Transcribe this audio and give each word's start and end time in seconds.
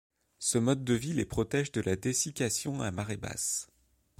Ce 0.39 0.57
mode 0.57 0.83
de 0.83 0.95
vie 0.95 1.13
les 1.13 1.27
protège 1.27 1.71
de 1.73 1.81
la 1.81 1.95
dessiccation 1.95 2.81
à 2.81 2.89
marée 2.89 3.17
basse. 3.17 3.67